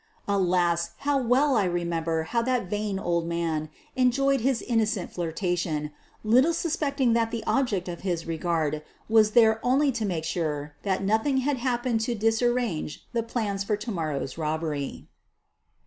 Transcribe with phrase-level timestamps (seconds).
[0.27, 0.93] Alas!
[1.05, 4.11] how well I remember how that vain old mau en QUEEN OF THE BURGLARS 31
[4.13, 5.91] joyed his innocent flirtation,
[6.23, 11.03] little suspecting that the object of his regard was there only to make sure that
[11.03, 15.07] nothing had happened to disarrange the plans for to morrow's robbery.